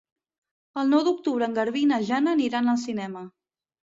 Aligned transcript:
El 0.83 0.87
nou 0.93 1.03
d'octubre 1.07 1.49
en 1.49 1.53
Garbí 1.59 1.83
i 1.87 1.91
na 1.91 2.01
Jana 2.09 2.33
aniran 2.39 2.71
al 2.73 2.83
cinema. 2.87 3.23